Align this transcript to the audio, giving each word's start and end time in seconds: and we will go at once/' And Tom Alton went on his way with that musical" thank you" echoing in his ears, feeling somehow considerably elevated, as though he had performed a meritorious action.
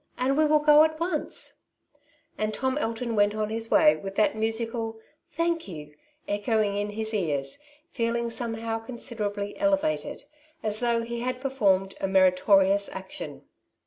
and 0.17 0.35
we 0.35 0.43
will 0.45 0.57
go 0.57 0.83
at 0.83 0.97
once/' 0.99 1.59
And 2.35 2.55
Tom 2.55 2.75
Alton 2.81 3.15
went 3.15 3.35
on 3.35 3.51
his 3.51 3.69
way 3.69 3.95
with 3.95 4.15
that 4.15 4.35
musical" 4.35 4.99
thank 5.37 5.67
you" 5.67 5.93
echoing 6.27 6.75
in 6.75 6.89
his 6.89 7.13
ears, 7.13 7.59
feeling 7.91 8.31
somehow 8.31 8.79
considerably 8.79 9.55
elevated, 9.59 10.23
as 10.63 10.79
though 10.79 11.03
he 11.03 11.19
had 11.19 11.39
performed 11.39 11.93
a 12.01 12.07
meritorious 12.07 12.89
action. 12.89 13.43